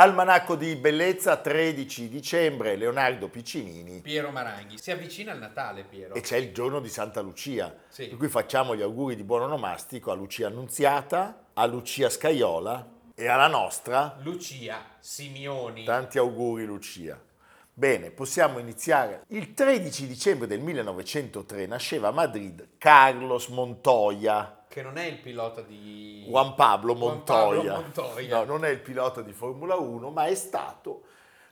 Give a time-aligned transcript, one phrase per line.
[0.00, 4.00] Almanacco di Bellezza 13 dicembre, Leonardo Piccinini.
[4.00, 6.14] Piero Maranghi, si avvicina il Natale Piero.
[6.14, 8.06] E c'è il giorno di Santa Lucia, Sì.
[8.06, 13.28] per cui facciamo gli auguri di buon onomastico a Lucia Annunziata, a Lucia Scaiola e
[13.28, 14.16] alla nostra.
[14.22, 15.84] Lucia Simioni.
[15.84, 17.20] Tanti auguri Lucia.
[17.74, 19.24] Bene, possiamo iniziare.
[19.28, 25.62] Il 13 dicembre del 1903 nasceva a Madrid Carlos Montoya, Che non è il pilota
[25.62, 26.24] di...
[26.28, 27.72] Juan Pablo Juan Montoya.
[27.72, 28.38] Pablo Montoya.
[28.38, 31.02] No, non è il pilota di Formula 1, ma è stato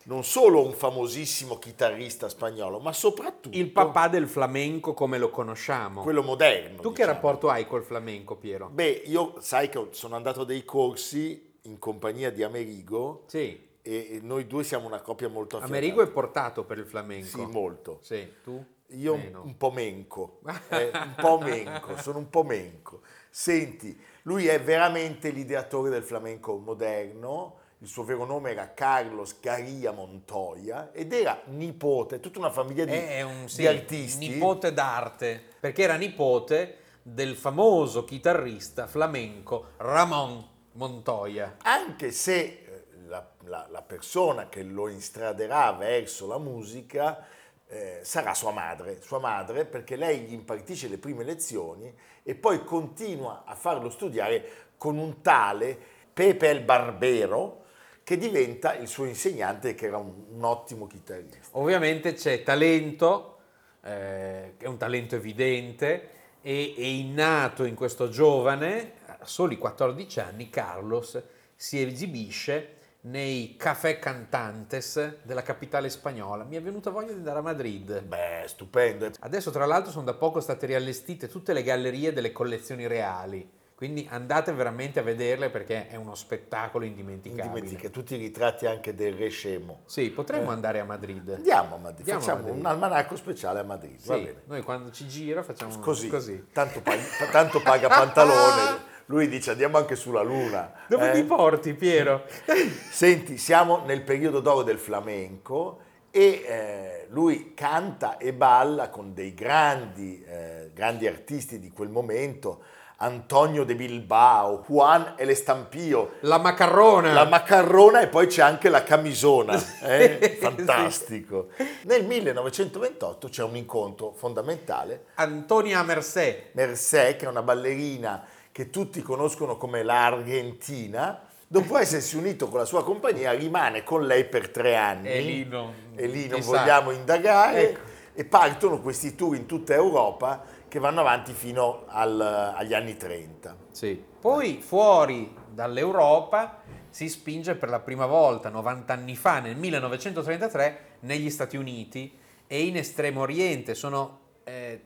[0.05, 6.03] non solo un famosissimo chitarrista spagnolo, ma soprattutto Il papà del flamenco come lo conosciamo.
[6.03, 6.77] quello moderno.
[6.77, 7.13] tu che diciamo.
[7.13, 8.69] rapporto hai col flamenco, Piero?
[8.69, 14.15] Beh, io sai che sono andato a dei corsi in compagnia di Amerigo Sì, e
[14.15, 15.77] e noi due siamo una coppia molto affiatata.
[15.77, 17.27] Amerigo è portato per il flamenco.
[17.27, 17.99] Sì, molto.
[18.03, 18.65] Sì, tu?
[18.93, 19.43] Io un- Meno.
[19.43, 23.03] un po' menco, eh, un po' menco, sono un po' menco.
[23.29, 29.93] Senti, lui è veramente l'ideatore del flamenco moderno, il suo vero nome era Carlos Garia
[29.93, 34.29] Montoya ed era nipote, tutta una famiglia di, È un di sì, artisti.
[34.29, 41.57] nipote d'arte, perché era nipote del famoso chitarrista flamenco Ramon Montoya.
[41.63, 47.25] anche se eh, la, la- la persona che lo instraderà verso la musica
[47.69, 52.65] eh, sarà sua madre, sua madre perché lei gli impartisce le prime lezioni e poi
[52.65, 55.77] continua a farlo studiare con un tale
[56.13, 57.65] Pepe el Barbero
[58.03, 61.59] che diventa il suo insegnante che era un, un ottimo chitarrista.
[61.59, 63.39] Ovviamente c'è talento,
[63.83, 70.49] eh, è un talento evidente, e è innato in questo giovane, a soli 14 anni,
[70.49, 71.23] Carlos
[71.55, 76.45] si esibisce nei café cantantes della capitale spagnola.
[76.45, 78.03] Mi è venuta voglia di andare a Madrid.
[78.03, 79.11] Beh, stupendo.
[79.21, 84.07] Adesso tra l'altro sono da poco state riallestite tutte le gallerie delle collezioni reali, quindi
[84.11, 87.47] andate veramente a vederle perché è uno spettacolo indimenticabile.
[87.61, 89.83] Indimentica tutti i ritratti anche del Re Scemo.
[89.87, 90.55] Sì, potremmo Eh.
[90.55, 91.29] andare a Madrid.
[91.31, 92.59] Andiamo a Madrid, Andiamo a facciamo Madrid.
[92.59, 96.47] un almanacco speciale a Madrid, Sì, noi quando ci gira facciamo Così, così.
[96.53, 98.87] Tanto, paga, tanto paga pantalone.
[99.11, 100.71] Lui dice andiamo anche sulla luna.
[100.87, 101.15] Dove eh?
[101.15, 102.25] mi porti, Piero?
[102.91, 105.81] Senti, siamo nel periodo d'oro del flamenco
[106.11, 112.63] e eh, lui canta e balla con dei grandi, eh, grandi artisti di quel momento,
[112.97, 117.15] Antonio de Bilbao, Juan El Estampio, La macarrona.
[117.15, 120.37] la macarrona e poi c'è anche la camisona, eh?
[120.39, 121.49] fantastico.
[121.85, 126.51] Nel 1928 c'è un incontro fondamentale Antonia Mercé.
[126.53, 132.65] Mercé, che è una ballerina che tutti conoscono come l'Argentina, dopo essersi unito con la
[132.65, 135.07] sua compagnia, rimane con lei per tre anni.
[135.07, 137.71] E lì non- E lì non vogliamo indagare.
[137.71, 137.81] Ecco.
[138.15, 143.57] E partono questi tour in tutta Europa che vanno avanti fino al- agli anni 30.
[143.71, 144.03] Sì.
[144.21, 146.61] Poi fuori dall'Europa
[146.91, 152.13] si spinge per la prima volta, 90 anni fa, nel 1933, negli Stati Uniti
[152.49, 153.77] e in Estremo Oriente.
[153.77, 154.81] Sono, eh,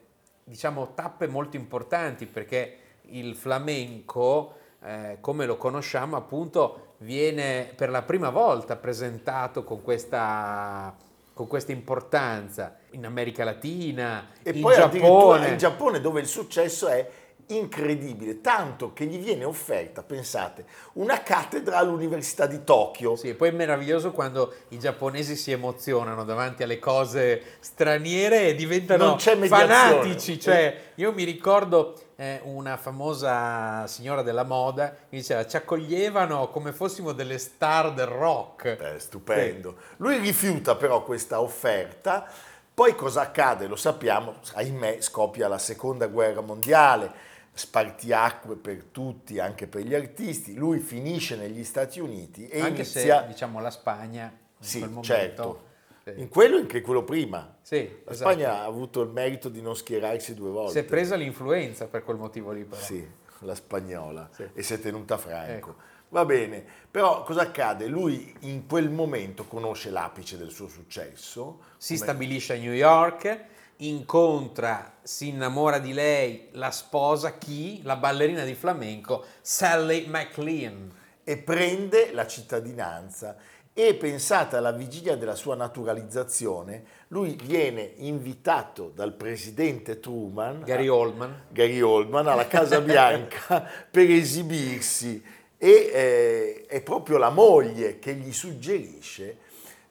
[0.45, 2.77] diciamo, tappe molto importanti perché
[3.13, 10.95] il flamenco, eh, come lo conosciamo, appunto, viene per la prima volta presentato con questa,
[11.33, 15.49] con questa importanza in America Latina, E in poi addirittura Giappone.
[15.49, 17.09] in Giappone dove il successo è
[17.49, 23.17] incredibile, tanto che gli viene offerta, pensate, una cattedra all'Università di Tokyo.
[23.17, 28.55] Sì, e poi è meraviglioso quando i giapponesi si emozionano davanti alle cose straniere e
[28.55, 30.41] diventano fanatici.
[30.41, 36.73] Cioè, io mi ricordo eh, una famosa signora della moda che diceva ci accoglievano come
[36.73, 38.77] fossimo delle star del rock.
[38.81, 39.75] Eh, stupendo.
[39.97, 42.25] Lui rifiuta però questa offerta.
[42.73, 43.67] Poi cosa accade?
[43.67, 47.11] Lo sappiamo, ahimè scoppia la seconda guerra mondiale,
[47.53, 50.55] spartiacque per tutti, anche per gli artisti.
[50.55, 53.23] Lui finisce negli Stati Uniti e Anche inizia...
[53.23, 55.13] se diciamo la Spagna in sì, quel momento.
[55.13, 55.71] certo.
[56.17, 57.57] In quello e anche quello prima.
[57.63, 58.31] Sì, La esatto.
[58.31, 60.73] Spagna ha avuto il merito di non schierarsi due volte.
[60.73, 62.81] si è presa l'influenza per quel motivo lì però.
[62.81, 63.07] Sì,
[63.41, 64.49] la spagnola Sì.
[64.53, 65.51] e si è tenuta Franco.
[65.53, 65.75] Ecco.
[66.09, 67.87] Va bene, però cosa accade?
[67.87, 71.61] Lui in quel momento conosce l'apice del suo successo.
[71.79, 73.45] Si come- stabilisce a New York,
[73.77, 77.81] incontra, si innamora di lei, la sposa, chi?
[77.83, 81.01] La ballerina di flamenco Sally McLean.
[81.25, 83.37] e prende la cittadinanza
[83.75, 91.45] e pensate alla vigilia della sua naturalizzazione, lui viene invitato dal presidente Truman, Gary Oldman.
[91.49, 95.23] Gary Oldman alla Casa Bianca per esibirsi
[95.57, 99.39] e eh, è proprio la moglie che gli suggerisce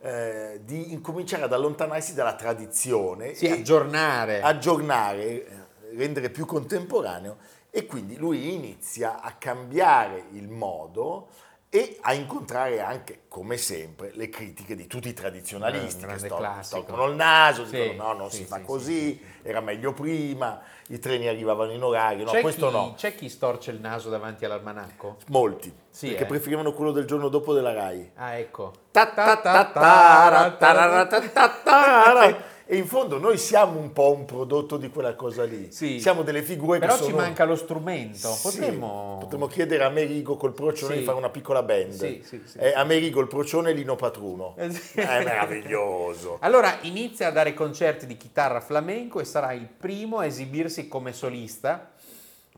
[0.01, 4.41] eh, di incominciare ad allontanarsi dalla tradizione Sì, e aggiornare.
[4.41, 5.45] aggiornare, eh,
[5.95, 7.37] rendere più contemporaneo
[7.71, 11.29] e quindi lui inizia a cambiare il modo
[11.73, 16.57] e a incontrare anche, come sempre, le critiche di tutti i tradizionalisti Un che sto-
[16.59, 20.59] storcono il naso, Sì, dicono no, non sì, si fa sì, così, era meglio prima,
[20.89, 22.93] i treni arrivavano in orario, no, c'è, questo chi, no.
[22.97, 25.15] c'è chi storce il naso davanti all'almanacco?
[25.27, 26.25] Molti, Sì, perché eh.
[26.25, 28.11] preferivano quello del giorno dopo della RAI.
[28.15, 28.73] Ah, ecco.
[32.71, 35.73] E in fondo noi siamo un po' un prodotto di quella cosa lì.
[35.73, 35.99] Sì.
[35.99, 37.17] Siamo delle figure Però che ci sono...
[37.17, 38.29] manca lo strumento.
[38.29, 39.17] Sì, Potremmo...
[39.19, 40.99] potremmo chiedere a Merigo col procione Sì.
[40.99, 41.91] di fare una piccola band.
[41.91, 42.57] Sì, sì, sì.
[42.59, 44.55] Eh, Amerigo il procione e Lino Patruno.
[44.57, 45.01] Eh, sì.
[45.01, 46.37] È meraviglioso.
[46.43, 51.11] Allora inizia a dare concerti di chitarra flamenco e sarà il primo a esibirsi come
[51.11, 51.91] solista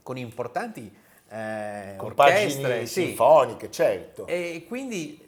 [0.03, 0.93] con importanti
[1.27, 2.61] eh, Con orchestre.
[2.61, 3.05] pagine sì.
[3.05, 4.27] sinfoniche, certo.
[4.27, 5.22] E quindi eh,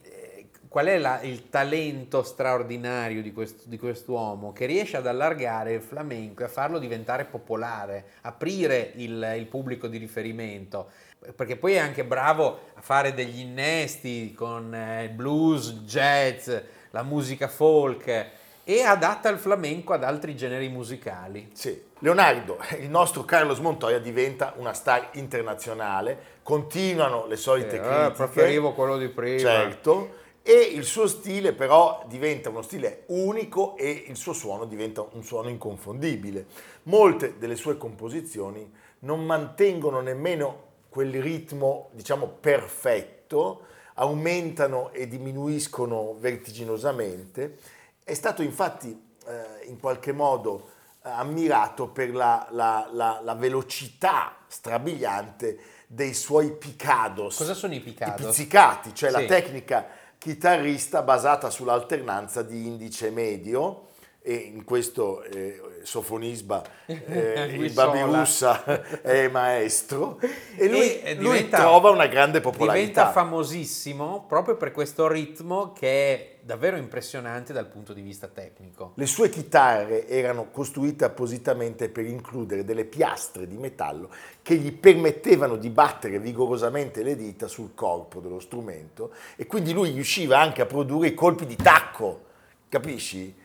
[0.75, 5.81] qual è la- il talento straordinario di, quest- di quest'uomo che riesce ad allargare il
[5.81, 10.89] flamenco e a farlo diventare popolare, aprire il, il pubblico di riferimento?
[11.33, 16.51] Perché poi è anche bravo a fare degli innesti con eh, il blues, jazz,
[16.89, 18.25] la musica folk
[18.65, 21.51] e adatta il flamenco ad altri generi musicali.
[21.53, 21.83] Sì.
[21.99, 28.11] Leonardo, il nostro Carlos Montoya diventa una star internazionale, continuano le solite Eh, critiche.
[28.11, 29.39] preferivo quello di prima.
[29.39, 30.23] Certo.
[30.47, 35.23] E il suo stile però diventa uno stile unico e il suo suono diventa un
[35.23, 36.45] suono inconfondibile.
[36.83, 43.65] Molte delle sue composizioni non mantengono nemmeno quel ritmo, diciamo, perfetto,
[43.95, 47.57] aumentano e diminuiscono vertiginosamente.
[48.03, 48.89] È stato infatti
[49.27, 50.69] eh, in qualche modo
[51.03, 55.57] eh, ammirato per la, la- la- la velocità strabiliante
[55.87, 57.37] dei suoi picados.
[57.37, 58.25] Cosa sono i I piccados?
[58.27, 59.25] pizzicati, cioè la Sì.
[59.25, 59.87] tecnica
[60.25, 63.89] chitarrista basata sull'alternanza di indice medio
[64.27, 67.91] e in questo eh, sofonisba eh, il Guisola.
[67.91, 70.19] Babi Russa è maestro
[70.57, 73.11] e lui, E, eh, lui diventa- trova una grande Diventa popolarità.
[73.11, 78.93] famosissimo proprio per questo ritmo che è davvero impressionante dal punto di vista tecnico.
[78.95, 84.09] Le sue chitarre erano costruite appositamente per includere delle piastre di metallo
[84.41, 89.91] che gli permettevano di battere vigorosamente le dita sul corpo dello strumento e quindi lui
[89.91, 92.21] riusciva anche a produrre i colpi di tacco,
[92.69, 93.43] capisci?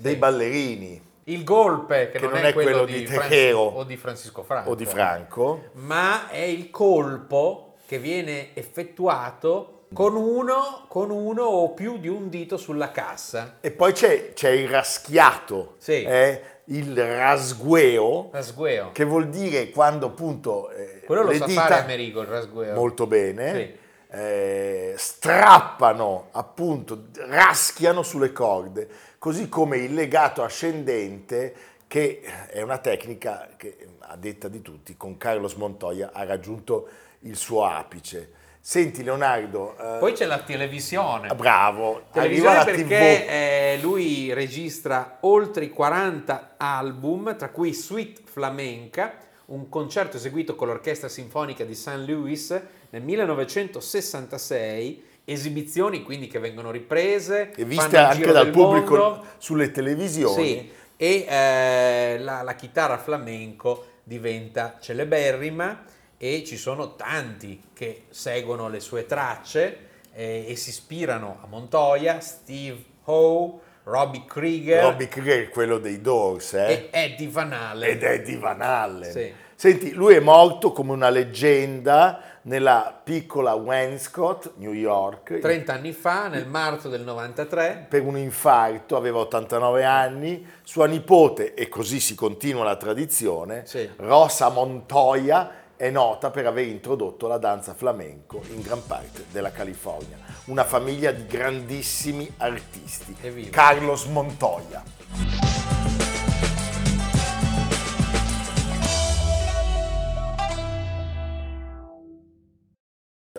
[0.00, 4.42] Dei ballerini Il golpe, che, Che non, è quello, di, Francis- Tejero o di Francisco
[4.42, 5.64] Franco, o di Franco.
[5.74, 12.28] ma è il colpo che viene effettuato con uno, con uno o più di un
[12.28, 13.56] dito sulla cassa.
[13.60, 16.02] E poi c'è, c'è il raschiato, Sì.
[16.02, 18.90] eh, il rasgueo, Rasgueo.
[18.92, 22.74] che vuol dire quando appunto eh, Quello lo sa dita fare Amerigo, il rasgueo.
[22.74, 23.86] molto bene, Sì.
[24.10, 28.88] Eh, strappano appunto, raschiano sulle corde,
[29.18, 31.54] così come il legato ascendente
[31.86, 36.88] che è una tecnica che a detta di tutti con Carlos Montoya ha raggiunto
[37.20, 38.32] il suo apice.
[38.60, 41.34] Senti Leonardo, eh, Poi c'è la televisione.
[41.34, 48.20] bravo, arriva Televisione la perché eh, lui registra oltre i 40 album, tra cui Sweet
[48.24, 49.14] Flamenca,
[49.48, 52.04] un concerto eseguito con l'Orchestra Sinfonica di St.
[52.06, 59.24] Louis nel 1966, esibizioni quindi che vengono riprese, e viste anche dal pubblico mondo.
[59.38, 60.44] sulle televisioni.
[60.44, 65.84] Sì, e eh, la, la chitarra flamenco diventa celeberrima
[66.18, 72.20] e ci sono tanti che seguono le sue tracce eh, e si ispirano a Montoya,
[72.20, 76.72] Steve Howe, Robbie Krieger Robbie Krieger quello dei Doors, eh?
[76.72, 77.88] e Eddie Van Halen.
[77.88, 79.10] ed è di Van Allen.
[79.10, 79.32] Sì.
[79.54, 86.28] Senti, lui è morto come una leggenda nella piccola Wainscott, New York, 30 anni fa,
[86.28, 92.14] nel marzo del 93, per un infarto, aveva 89 anni, sua nipote, e così si
[92.14, 93.88] continua la tradizione, Sì.
[93.96, 100.18] Rosa Montoya, è nota per aver introdotto la danza flamenco in gran parte della California.
[100.46, 103.14] Una famiglia di grandissimi artisti.
[103.20, 103.50] Evviva.
[103.50, 104.82] Carlos Montoya.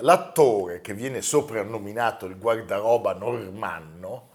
[0.02, 4.29] L'attore che viene soprannominato il guardaroba normanno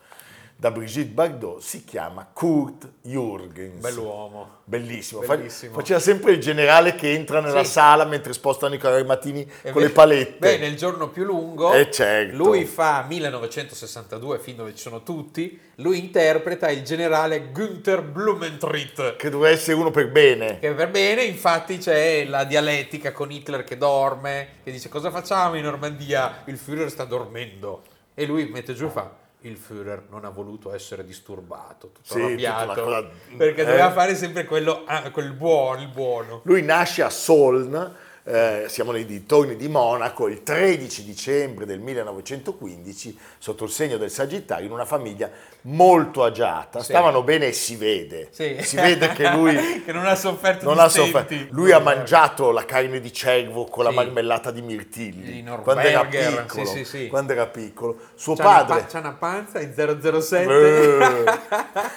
[0.56, 3.80] da Brigitte Bardot si chiama Kurt Jürgens.
[3.80, 4.60] Bell'uomo.
[4.64, 5.20] Bellissimo.
[5.20, 5.72] Bellissimo.
[5.74, 7.72] Fa- Faceva sempre il generale che entra nella Sì.
[7.72, 10.38] sala mentre spostano i carri mattini E con le beh- palette.
[10.38, 12.36] Beh, nel giorno più lungo, Eh, certo.
[12.36, 19.16] lui fa 1962, film dove ci sono tutti, lui interpreta il generale Günther Blumentritt.
[19.16, 20.58] Che doveva essere uno per bene.
[20.60, 25.56] Che per bene, infatti, c'è la dialettica con Hitler che dorme, che dice cosa facciamo
[25.56, 26.42] in Normandia?
[26.46, 27.82] Il Führer sta dormendo.
[28.14, 29.10] E lui mette giù e fa.
[29.44, 33.64] Il Führer non ha voluto essere disturbato, tutto Sì, arrabbiato, cosa- perché eh.
[33.66, 36.40] doveva fare sempre quello, ah, quel buono, il buono.
[36.44, 37.94] Lui nasce a Soln,
[38.26, 44.10] eh, siamo nei dintorni di Monaco, il 13 dicembre del 1915, sotto il segno del
[44.10, 45.30] Sagittario, in una famiglia
[45.62, 46.78] molto agiata.
[46.80, 46.86] Sì.
[46.86, 48.28] Stavano bene e si vede.
[48.30, 48.56] Sì.
[48.60, 51.34] Si vede che lui che non ha sofferto non ha sofferto.
[51.50, 53.96] Lui ha mangiato la carne di cervo con la Sì.
[53.96, 56.64] marmellata di mirtilli quando era piccolo.
[57.08, 57.98] Quando era piccolo.
[58.14, 59.72] Suo C'ha una, padre pa- c'ha una panza in
[60.20, 60.98] 007.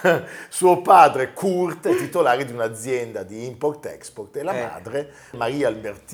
[0.02, 0.22] eh.
[0.48, 4.62] Suo padre Kurt è titolare di un'azienda di import-export e la Eh.
[4.62, 5.68] madre, Maria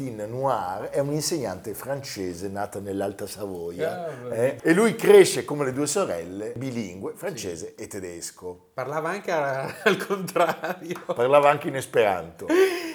[0.05, 4.07] Albertine Noir, è un'insegnante francese nata nell'Alta Savoia.
[4.07, 4.59] Ah, eh.
[4.63, 8.71] E lui cresce come le due sorelle, bilingue, francese e tedesco.
[8.75, 11.01] Parlava anche al contrario.
[11.07, 12.47] Parlava anche in esperanto.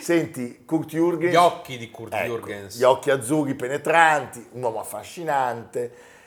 [0.02, 1.32] Senti, Kurt Jürgens...
[1.32, 2.78] Gli occhi di Kurt Ecco, Jürgens.
[2.78, 6.18] Gli occhi azzurri penetranti, un uomo affascinante.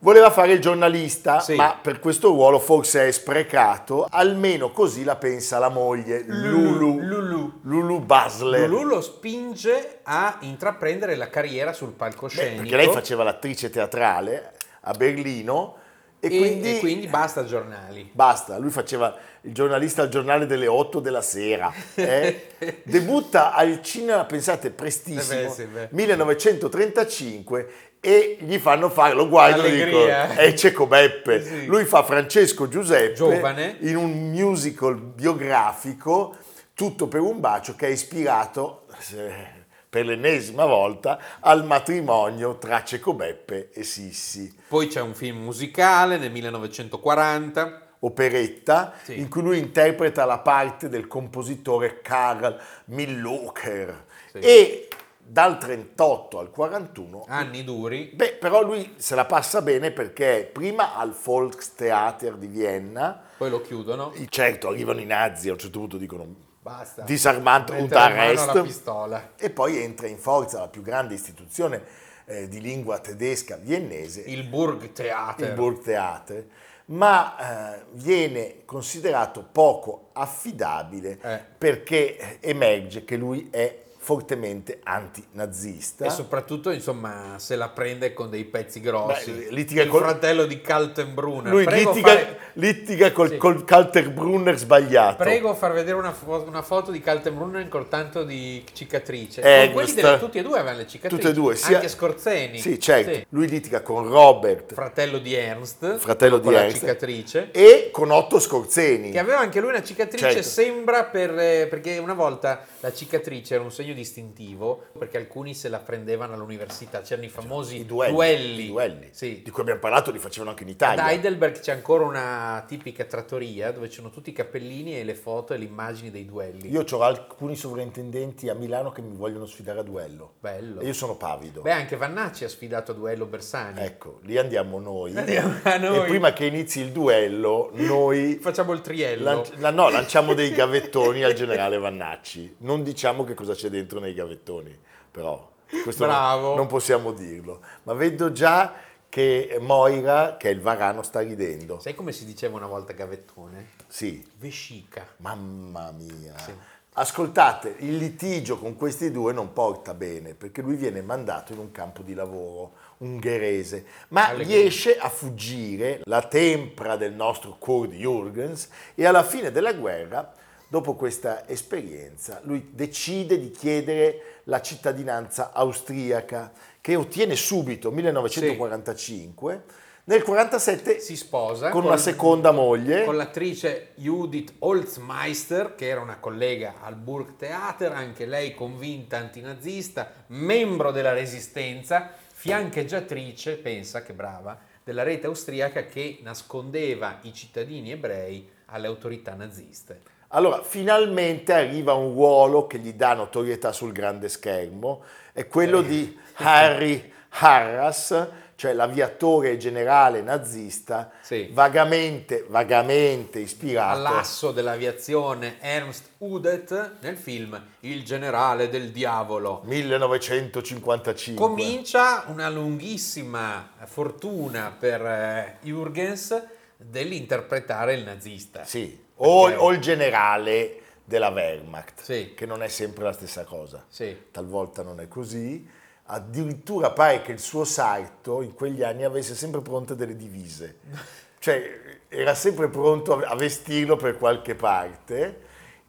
[0.00, 1.54] Voleva fare il giornalista, Sì.
[1.54, 7.00] ma per questo ruolo forse è sprecato, almeno così la pensa la moglie Lulu.
[7.00, 7.52] Lulu.
[7.62, 8.68] Lulu Basler.
[8.68, 12.60] Lulu lo spinge a intraprendere la carriera sul Beh, palcoscenico.
[12.62, 15.76] perché lei faceva l'attrice teatrale a Berlino
[16.20, 18.08] e, e, quindi, e quindi basta giornali.
[18.12, 21.72] basta, lui faceva il giornalista al giornale delle 8 della sera.
[21.94, 22.48] eh.
[22.84, 25.88] Debutta al cinema, pensate, prestissimo, Eh beh, sì, beh.
[25.90, 27.68] 1935
[28.00, 30.34] e gli fanno fare, lo guardo e dico, Allegria.
[30.36, 31.42] è Cecco Beppe.
[31.42, 31.66] Sì.
[31.66, 33.76] Lui fa Francesco Giuseppe Giovane.
[33.80, 36.36] in un musical biografico,
[36.74, 38.86] Tutto per un bacio, che è ispirato...
[39.16, 39.54] eh,
[39.88, 44.54] per l'ennesima volta al matrimonio tra Cecco Beppe e Sissi.
[44.68, 47.80] Poi c'è un film musicale nel 1940.
[48.00, 49.18] operetta Sì.
[49.18, 54.38] in cui lui interpreta la parte del compositore Karl Millocher Sì.
[54.38, 54.88] e
[55.28, 58.12] dal 38 al 41 Anni duri.
[58.14, 63.60] beh però lui se la passa bene perché prima al Volkstheater di Vienna Poi lo
[63.60, 64.12] chiudono.
[64.28, 67.02] certo arrivano i nazi a un certo punto dicono Basta.
[67.02, 71.82] disarmante un arrest e poi entra in forza la più grande istituzione
[72.24, 75.48] eh, di lingua tedesca viennese Il Burgtheater.
[75.48, 76.46] il Burgtheater,
[76.86, 81.40] ma eh, viene considerato poco affidabile Eh.
[81.58, 86.04] perché emerge che lui è fortemente antinazista.
[86.04, 89.32] E soprattutto, insomma, se la prende con dei pezzi grossi.
[89.32, 91.52] Beh, litiga il col- fratello di Kaltenbrunner.
[91.52, 93.36] lui Prego litiga, fare- litiga col, Sì.
[93.36, 95.16] col Kalterbrunner sbagliato.
[95.24, 99.40] Prego far vedere una, fo- una foto di Kaltenbrunner col tanto di cicatrice.
[99.40, 101.16] Eh, quelli questa- delle- tutti e due avevano le cicatrici.
[101.16, 102.60] Tutte e due, sia- Anche Scorzeni.
[102.60, 103.12] Sì, certo.
[103.12, 103.26] Sì.
[103.30, 105.96] Lui litiga con Robert Fratello di Ernst.
[105.98, 106.78] Fratello con di la Ernst.
[106.78, 107.48] cicatrice.
[107.50, 109.10] e con Otto Scorzeni.
[109.10, 110.42] Che aveva anche lui una cicatrice, Certo.
[110.48, 115.68] sembra per, eh, perché una volta la cicatrice era un segno distintivo, perché alcuni se
[115.68, 118.62] la prendevano all'università, c'erano i famosi I duelli, duelli.
[118.64, 119.42] i duelli, Sì.
[119.42, 121.10] di cui abbiamo parlato, li facevano anche in Ad Italia.
[121.10, 125.54] Heidelberg c'è ancora una tipica trattoria dove ci sono tutti i cappellini e le foto
[125.54, 126.70] e le immagini dei duelli.
[126.70, 130.34] Io ho alcuni sovrintendenti a Milano che mi vogliono sfidare a duello.
[130.40, 130.80] Bello.
[130.80, 131.62] E io sono pavido.
[131.62, 133.80] Beh, anche Vannacci ha sfidato a duello Bersani.
[133.80, 135.16] Ecco, lì andiamo noi.
[135.16, 135.98] Andiamo a noi.
[135.98, 139.24] E prima che inizi il duello, noi Facciamo il triello.
[139.24, 142.56] lanci- la- no, lanciamo dei gavettoni al generale Vannacci.
[142.58, 144.76] Non diciamo che cosa c'è dentro nei gavettoni,
[145.10, 145.50] però
[145.82, 146.54] questo non- Bravo.
[146.56, 147.60] non possiamo dirlo.
[147.84, 148.74] Ma vedo già
[149.08, 151.78] che Moira, che è il varano, sta ridendo.
[151.80, 153.68] Sai come si diceva una volta gavettone?
[153.86, 155.06] Sì, Vescica.
[155.18, 156.36] mamma mia.
[156.38, 156.52] Sì.
[156.98, 161.70] Ascoltate, il litigio con questi due non porta bene perché lui viene mandato in un
[161.70, 164.56] campo di lavoro ungherese, ma Allegria.
[164.56, 170.32] riesce a fuggire la tempra del nostro Kurt Jürgens e alla fine della guerra,
[170.68, 179.84] dopo questa esperienza, lui decide di chiedere la cittadinanza austriaca che ottiene subito, 1945.
[180.08, 183.04] Nel 1947 Si sposa con una seconda moglie.
[183.04, 190.92] con l'attrice Judith Holzmeister, che era una collega al Burgtheater, anche lei convinta antinazista, membro
[190.92, 198.86] della Resistenza, fiancheggiatrice, pensa che brava, della rete austriaca che nascondeva i cittadini ebrei alle
[198.86, 200.14] autorità naziste.
[200.28, 205.02] Allora, finalmente arriva un ruolo che gli dà notorietà sul grande schermo,
[205.32, 211.50] è quello di Harry Harras, cioè l'aviatore generale nazista, Sì.
[211.52, 219.60] vagamente, vagamente ispirato All'asso dell'aviazione Ernst Udet nel film Il generale del diavolo.
[219.64, 221.46] 1955.
[221.46, 226.42] Comincia una lunghissima fortuna per eh, Jürgens
[226.78, 228.64] dell'interpretare il nazista.
[228.64, 232.32] Sì, o, o il generale della Wehrmacht, Sì.
[232.34, 233.84] che non è sempre la stessa cosa.
[233.88, 234.16] Sì.
[234.30, 235.68] Talvolta non è così.
[236.08, 240.76] Addirittura pare che il suo sarto in quegli anni avesse sempre pronte delle divise.
[241.38, 245.40] Cioè era sempre pronto a a vestirlo per qualche parte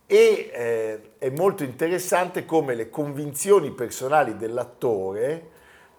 [0.05, 5.50] e eh, è molto interessante come le convinzioni personali dell'attore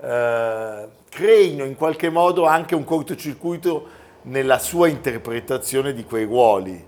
[0.01, 3.87] eh, creino in qualche modo anche un cortocircuito
[4.23, 6.87] nella sua interpretazione di quei ruoli,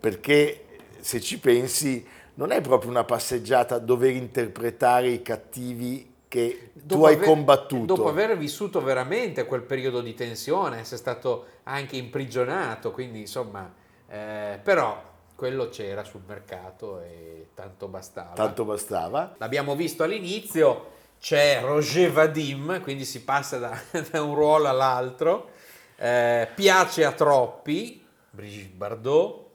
[0.00, 0.64] perché
[1.00, 2.04] se ci pensi
[2.34, 7.94] non è proprio una passeggiata dover interpretare i cattivi che tu Dopo hai aver- combattuto.
[7.94, 13.70] Dopo aver vissuto veramente quel periodo di tensione, essere stato anche imprigionato, quindi insomma,
[14.08, 15.02] eh, però
[15.34, 18.32] quello c'era sul mercato e tanto bastava.
[18.34, 19.34] Tanto bastava.
[19.38, 23.78] L'abbiamo visto all'inizio, c'è Roger Vadim, quindi si passa da,
[24.10, 25.48] da un ruolo all'altro,
[26.02, 29.49] Eh, piace a troppi, Brigitte Bardot,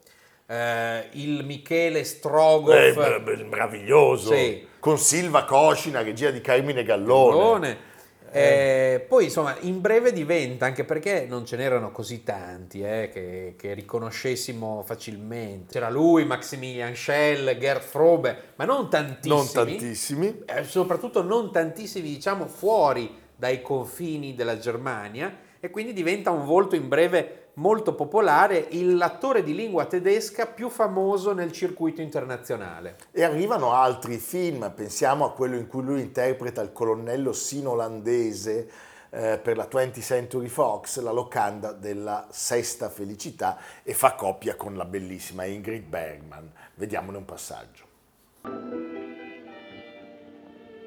[0.47, 4.33] eh, il Michele Strogoff, Eh, bra- bra- meraviglioso.
[4.33, 4.67] Sì.
[4.79, 7.35] Con Silva Coscina, regia di Carmine Gallone.
[7.35, 7.93] Gallone.
[8.31, 13.53] Eh, poi insomma in breve diventa anche perché non ce n'erano così tanti eh, che,
[13.57, 20.41] che riconoscessimo facilmente c'era lui, Maximilian Schell, Gerd Frobe ma non tantissimi Non tantissimi.
[20.47, 26.75] eh, soprattutto non tantissimi diciamo fuori dai confini della Germania e quindi diventa un volto
[26.75, 32.97] in breve molto popolare, il- l'attore di lingua tedesca più famoso nel circuito internazionale.
[33.11, 38.69] E arrivano altri film, pensiamo a quello in cui lui interpreta il colonnello sino-olandese
[39.11, 44.75] eh, per la 20th Century Fox, la locanda della sesta felicità, e fa coppia con
[44.75, 46.51] la bellissima Ingrid Bergman.
[46.73, 47.83] Vediamone un passaggio.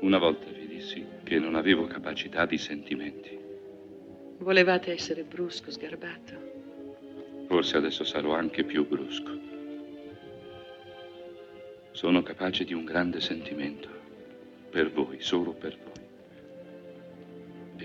[0.01, 3.39] Una volta vi dissi che non avevo capacità di sentimenti.
[4.39, 6.48] Volevate essere brusco, sgarbato.
[7.49, 9.39] Forse adesso sarò anche più brusco.
[11.93, 13.89] Sono capace di un grande sentimento.
[14.71, 15.89] Per voi, solo per voi.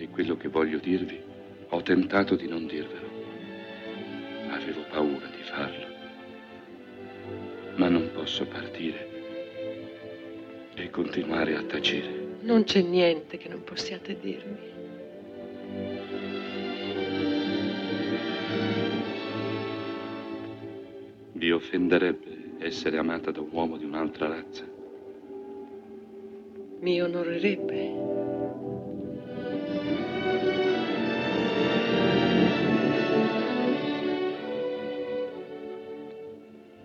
[0.04, 1.18] E quello che voglio dirvi,
[1.70, 3.08] ho tentato di non dirvelo.
[4.50, 5.86] Avevo paura di farlo.
[7.76, 9.12] Ma non posso partire
[10.76, 12.40] e continuare a tacere.
[12.42, 14.73] Non c'è niente che non possiate dirmi.
[21.54, 24.64] Offenderebbe essere amata da un uomo di un'altra razza?
[26.80, 28.12] Mi onorerebbe.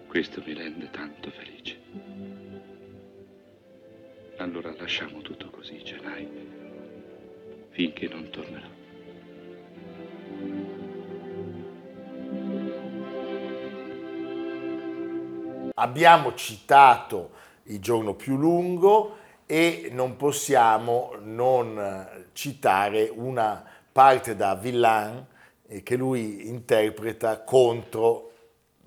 [0.07, 1.79] Questo mi rende tanto felice.
[4.37, 6.29] Allora lasciamo tutto così, Gelai,
[7.71, 8.78] finché non tornerò.
[15.79, 17.31] Abbiamo citato
[17.65, 23.63] Il giorno più lungo e non possiamo non citare una
[23.93, 25.27] parte da Villan
[25.69, 28.31] eh, che lui interpreta contro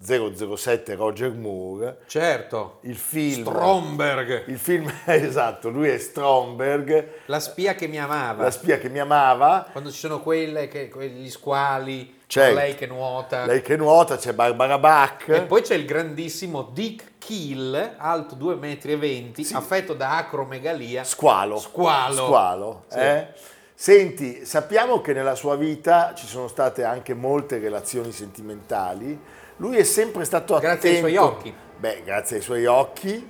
[0.04, 3.43] 007 Roger Moore, Certo, il film...
[3.43, 8.43] Stromberg, Il film, esatto, lui è Stromberg, la spia che mi amava.
[8.43, 12.56] la spia che mi amava, Quando ci sono quelle che, quegli squali, Certo.
[12.56, 13.46] lei che nuota.
[13.46, 15.28] lei che nuota, c'è Barbara Bach.
[15.28, 19.54] E poi c'è il grandissimo Dick Keel, alto 2,20 metri, Sì.
[19.54, 21.04] affetto da acromegalia.
[21.04, 21.58] Squalo.
[21.58, 22.15] Squalo.
[22.26, 23.00] Squalo, Sì.
[23.00, 23.28] eh?
[23.76, 29.20] Senti, sappiamo che nella sua vita ci sono state anche molte relazioni sentimentali.
[29.58, 30.72] Lui è sempre stato attento.
[30.74, 31.54] Grazie ai suoi occhi.
[31.78, 33.30] Beh, grazie ai suoi occhi.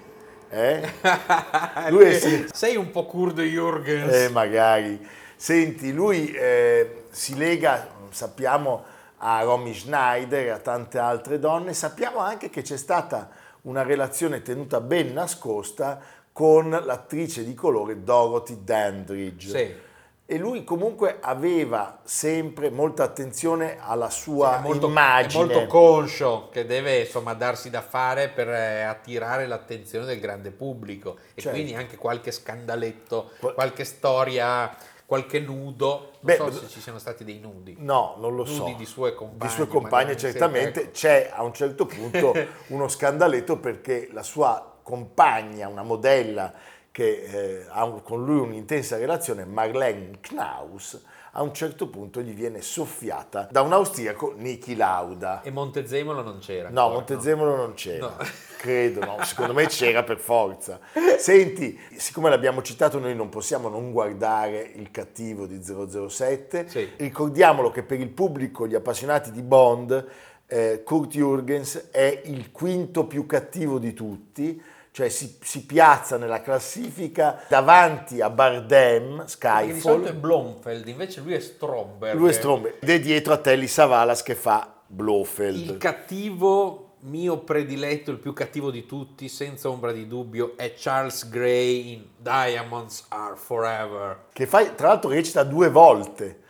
[0.50, 0.82] eh?
[1.90, 4.14] Lui è sì- Sei un po' Kurt Jürgens.
[4.14, 5.04] Eh, magari.
[5.36, 8.84] Senti, lui eh, si lega, sappiamo,
[9.24, 11.74] a Romy Schneider e a tante altre donne.
[11.74, 13.30] Sappiamo anche che c'è stata
[13.62, 16.00] una relazione tenuta ben nascosta
[16.32, 19.50] con l'attrice di colore Dorothy Dandridge.
[19.50, 19.90] Sì.
[20.26, 25.44] E lui comunque aveva sempre molta attenzione alla sua è molto, immagine.
[25.44, 30.52] è molto conscio che deve insomma darsi da fare per eh, attirare l'attenzione del grande
[30.52, 31.50] pubblico e Certo.
[31.58, 34.74] quindi anche qualche scandaletto, qualche storia,
[35.12, 35.88] qualche nudo.
[35.90, 37.76] Non Beh, so se ci siano stati dei nudi.
[37.80, 38.76] No, non lo Nudi so.
[38.78, 40.84] di sue compagne, Di sue compagne, certamente.
[40.84, 40.92] ecco.
[40.92, 42.34] C'è a un certo punto
[42.68, 46.54] uno scandaletto perché la sua compagna, una modella
[46.92, 51.02] che eh, ha un- con lui un'intensa relazione, Marlene Knaus,
[51.34, 55.42] a un certo punto gli viene soffiata da un austriaco Niki Lauda.
[55.44, 56.68] E Montezemolo non c'era.
[56.70, 58.18] No, ancora, Montezemolo non c'era, No.
[58.60, 60.80] credo, no, secondo me c'era per forza.
[61.18, 66.90] Senti, siccome l'abbiamo citato noi non possiamo non guardare il cattivo di 007, Sì.
[66.98, 70.06] ricordiamolo che per il pubblico, gli appassionati di Bond,
[70.48, 76.42] eh, Kurt Jürgens è il quinto più cattivo di tutti, cioè si, si piazza nella
[76.42, 82.18] classifica davanti a Bardem, Perché di solito è Skyfall, Blomfeld, invece lui è Stromberg.
[82.18, 85.58] lui è Stromberg, ed è dietro a Telly Savalas che fa Blofeld.
[85.58, 91.30] Il cattivo mio prediletto, il più cattivo di tutti, senza ombra di dubbio, è Charles
[91.30, 94.26] Gray in Diamonds Are Forever.
[94.34, 96.42] che fai, tra l'altro recita due volte,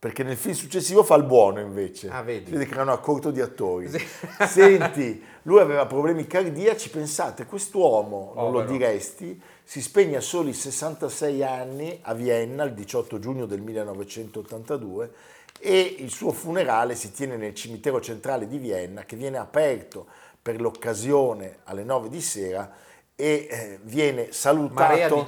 [0.00, 2.08] perché nel film successivo fa il buono invece.
[2.08, 2.46] Ah, vedi.
[2.46, 3.86] Si vede che erano a corto di attori.
[3.90, 4.02] Sì.
[4.48, 8.70] Senti, lui aveva problemi cardiaci, pensate, quest'uomo, non lo Povero.
[8.72, 15.12] diresti, si spegne a soli 66 anni a Vienna il 18 giugno del 1982
[15.58, 20.06] e il suo funerale si tiene nel cimitero centrale di Vienna che viene aperto
[20.40, 22.72] per l'occasione alle 9 di sera
[23.20, 25.26] e eh, viene salutato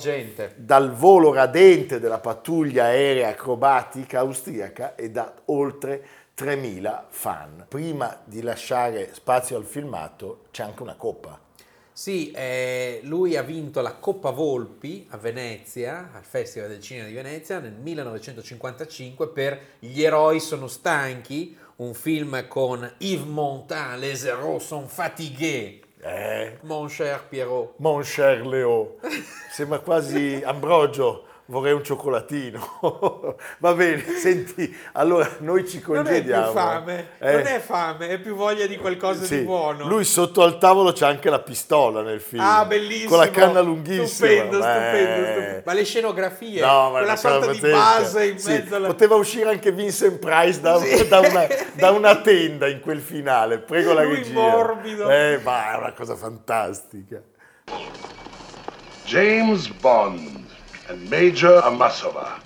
[0.57, 6.02] dal volo radente della pattuglia aerea acrobatica austriaca e da oltre
[6.35, 7.66] 3.000 fan.
[7.68, 11.38] Prima di lasciare spazio al filmato c'è anche una coppa.
[11.92, 17.12] Sì, eh, lui ha vinto la Coppa Volpi a Venezia, al Festival del Cinema di
[17.12, 24.64] Venezia nel 1955 per Gli eroi sono stanchi, un film con Yves Montand, Les héros
[24.64, 27.75] sont fatigués, Eh, mon cher Pierrot.
[27.79, 28.97] mon cher Leo,
[29.53, 32.81] sembra quasi Ambrogio, vorrei un cioccolatino.
[33.59, 36.44] Va bene, senti, allora noi ci Non è congediamo.
[36.44, 39.87] più fame, Eh, non è fame, è più voglia di qualcosa sì, di buono.
[39.87, 42.42] Lui sotto al tavolo c'ha anche la pistola nel film.
[42.42, 43.11] Ah, bellissimo.
[43.11, 44.07] Con la canna lunghissima.
[44.07, 44.62] Stupendo, Beh.
[44.64, 45.62] stupendo, stupendo.
[45.64, 48.87] Ma le scenografie, No, ma quella sorta di base in Sì, mezzo alla...
[48.88, 51.07] Poteva uscire anche Vincent Price da, Sì.
[51.09, 53.59] da una, da una tenda in quel finale.
[53.59, 54.33] Prego la Lui regia.
[54.33, 55.11] morbido.
[55.11, 57.20] Eh, ma è una cosa fantastica.
[59.05, 60.41] James Bond
[60.92, 62.38] and Major Amasova.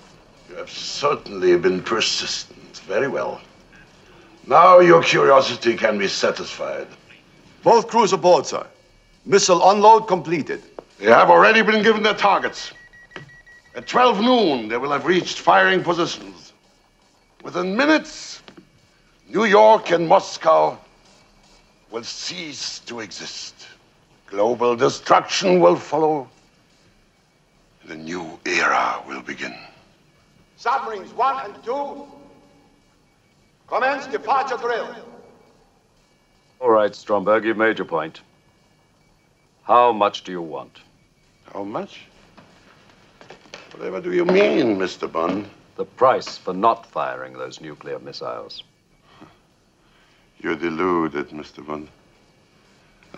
[0.49, 2.79] You have certainly been persistent.
[2.87, 3.41] Very well.
[4.47, 6.87] Now your curiosity can be satisfied.
[7.65, 8.65] Both crews aboard, sir.
[9.25, 10.63] Missile unload completed.
[10.99, 12.71] They have already been given their targets.
[13.75, 16.53] At 12 noon, they will have reached firing positions.
[17.43, 18.43] Within minutes,
[19.29, 20.79] New York and Moscow
[21.91, 23.67] will cease to exist.
[24.29, 26.29] Global destruction will follow.
[27.91, 29.55] And A new era will begin.
[30.57, 32.07] Submarines one and two.
[33.69, 34.95] Commence departure drill.
[36.61, 38.21] All right, Stromberg, you've made your point.
[39.65, 40.81] How much do you want?
[41.53, 42.07] How much?
[43.73, 45.11] Whatever do you mean, Mr.
[45.11, 45.49] Bond?
[45.77, 48.63] The price for not firing those nuclear missiles.
[50.39, 51.67] You're deluded, Mr.
[51.67, 51.89] Bond.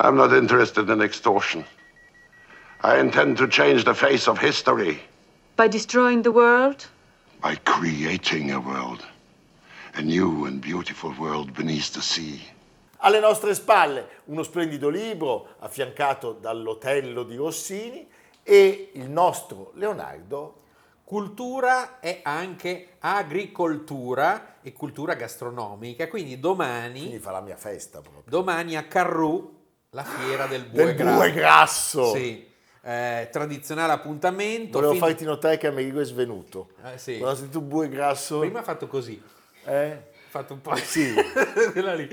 [0.00, 1.64] I'm not interested in extortion.
[2.82, 5.00] I intend to change the face of history
[5.56, 6.86] By destroying the world?
[7.40, 9.04] by creating a world.
[9.94, 12.40] A new and beautiful world beneath the sea.
[12.98, 18.06] Alle nostre spalle uno splendido libro affiancato dall'Otello di Rossini
[18.42, 20.54] e il nostro Leonardo
[21.04, 28.22] Cultura è anche agricoltura e cultura gastronomica, quindi domani, quindi fa la mia festa proprio.
[28.26, 29.56] domani a Carrù,
[29.90, 31.16] la fiera del bue Del grasso.
[31.16, 32.14] bue grasso.
[32.14, 32.47] Sì,
[32.82, 34.72] eh, tradizionale appuntamento.
[34.72, 36.68] Volevo fin- farti notare che Amerigo è svenuto.
[36.84, 37.20] Eh, sì.
[37.22, 38.40] Ho sentito bue grasso...
[38.40, 39.20] Prima ha fatto così,
[39.64, 40.16] Eh?
[40.28, 40.76] Fatto un po'...
[40.76, 41.14] Sì.
[41.72, 42.08] quella lì.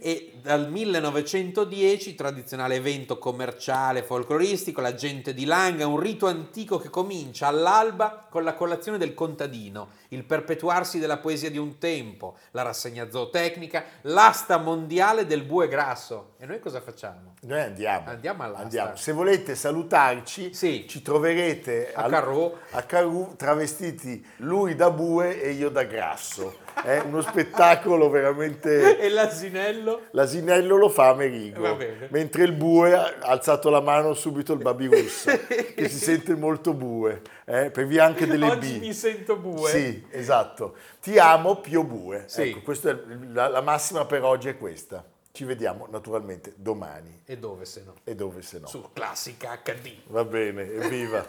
[0.00, 6.90] E, dal 1910, tradizionale evento commerciale folcloristico, la gente di Langa, un rito antico che
[6.90, 12.62] comincia all'alba con la colazione del contadino, il perpetuarsi della poesia di un tempo, la
[12.62, 16.34] rassegna zootecnica, l'asta mondiale del bue grasso.
[16.38, 17.34] E noi cosa facciamo?
[17.42, 18.08] Noi andiamo.
[18.10, 18.62] Andiamo all'asta.
[18.62, 18.96] Andiamo.
[18.96, 20.86] Se volete salutarci, Sì.
[20.88, 26.65] ci troverete A a Carrù travestiti lui da bue e io da grasso.
[26.82, 28.98] È uno spettacolo veramente...
[29.00, 30.02] E l'asinello?
[30.10, 32.08] L'asinello lo fa Amerigo, Va bene.
[32.10, 37.22] mentre il bue ha alzato la mano subito il babirussa, che si sente molto bue,
[37.46, 38.80] eh, per via anche delle Oggi B.
[38.80, 39.70] mi sento bue.
[39.70, 40.76] Sì, esatto.
[41.00, 42.24] Ti amo, Pio Bue.
[42.26, 42.42] Sì.
[42.42, 42.96] Ecco, questa è
[43.32, 45.04] la, la massima per oggi è questa.
[45.32, 47.22] Ci vediamo naturalmente domani.
[47.24, 47.94] E dove se no?
[48.04, 48.66] E dove se no.
[48.66, 49.92] Su Classica HD.
[50.08, 51.26] Va bene, evviva.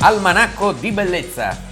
[0.00, 1.56] Almanacco di bellezza.